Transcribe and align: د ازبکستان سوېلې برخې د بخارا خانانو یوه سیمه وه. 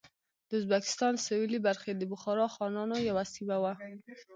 د 0.49 0.51
ازبکستان 0.59 1.13
سوېلې 1.25 1.59
برخې 1.67 1.91
د 1.95 2.03
بخارا 2.11 2.47
خانانو 2.55 2.95
یوه 3.09 3.23
سیمه 3.33 3.57
وه. 3.63 3.73